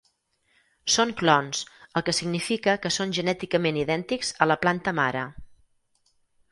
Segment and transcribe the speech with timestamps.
[0.93, 1.59] Són clons,
[2.01, 5.27] el que significa que són genèticament idèntics a la planta mare.